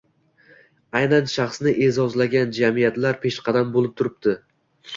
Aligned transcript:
aynan 0.99 1.29
shaxsni 1.33 1.75
e’zozlagan 1.89 2.57
jamiyatlar 2.61 3.21
peshqadam 3.29 3.73
bo‘lib 3.79 3.97
turibdi. 4.03 4.39